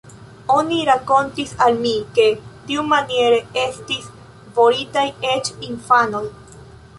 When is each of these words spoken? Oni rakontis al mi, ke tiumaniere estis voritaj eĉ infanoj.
Oni 0.59 0.77
rakontis 0.87 1.51
al 1.65 1.77
mi, 1.83 1.91
ke 2.19 2.25
tiumaniere 2.71 3.37
estis 3.67 4.09
voritaj 4.57 5.05
eĉ 5.35 5.53
infanoj. 5.71 6.25